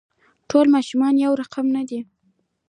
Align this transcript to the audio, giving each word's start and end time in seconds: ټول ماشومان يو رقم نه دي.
ټول 0.49 0.65
ماشومان 0.75 1.13
يو 1.25 1.31
رقم 1.41 1.65
نه 1.75 1.83
دي. 1.89 1.99